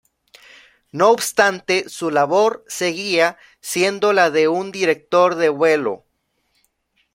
No 0.91 1.11
obstante, 1.11 1.87
su 1.87 2.09
labor 2.09 2.65
seguía 2.67 3.37
siendo 3.59 4.13
la 4.13 4.31
de 4.31 4.47
un 4.47 4.71
director 4.71 5.35
de 5.35 5.49
vuelo. 5.49 6.07